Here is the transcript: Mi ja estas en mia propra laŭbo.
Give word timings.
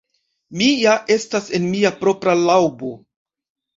Mi 0.61 0.69
ja 0.69 0.95
estas 1.17 1.49
en 1.59 1.69
mia 1.75 1.93
propra 2.03 2.37
laŭbo. 2.43 2.95